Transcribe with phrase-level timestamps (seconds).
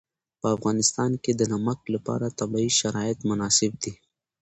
[0.41, 3.93] په افغانستان کې د نمک لپاره طبیعي شرایط مناسب دي.